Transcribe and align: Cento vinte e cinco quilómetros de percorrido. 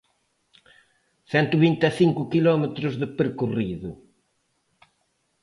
Cento 1.31 1.55
vinte 1.65 1.85
e 1.89 1.95
cinco 1.99 2.21
quilómetros 2.31 2.93
de 3.01 3.07
percorrido. 3.19 3.91